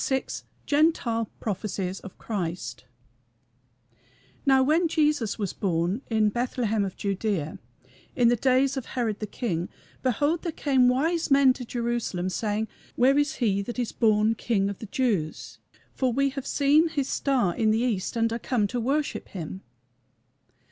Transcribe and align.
VI 0.03 0.23
GENTILE 0.65 1.29
PROPHECIES 1.39 1.99
OF 1.99 2.17
CHRIST 2.17 2.85
"Now 4.47 4.63
when 4.63 4.87
Jesus 4.87 5.37
was 5.37 5.53
born 5.53 6.01
in 6.09 6.29
Bethlehem 6.29 6.83
of 6.83 6.97
Judæa, 6.97 7.59
in 8.15 8.27
the 8.27 8.35
days 8.35 8.75
of 8.75 8.87
Herod 8.87 9.19
the 9.19 9.27
king, 9.27 9.69
behold 10.01 10.41
there 10.41 10.51
came 10.53 10.89
wise 10.89 11.29
men 11.29 11.53
to 11.53 11.63
Jerusalem, 11.65 12.29
saying, 12.29 12.67
Where 12.95 13.19
is 13.19 13.35
he 13.35 13.61
that 13.61 13.77
is 13.77 13.91
born 13.91 14.33
King 14.33 14.71
of 14.71 14.79
the 14.79 14.87
Jews? 14.87 15.59
for 15.93 16.11
we 16.11 16.31
have 16.31 16.47
seen 16.47 16.87
his 16.89 17.07
star 17.07 17.55
in 17.55 17.69
the 17.69 17.81
east, 17.81 18.15
and 18.15 18.33
are 18.33 18.39
come 18.39 18.65
to 18.69 18.79
worship 18.79 19.27
him." 19.27 19.61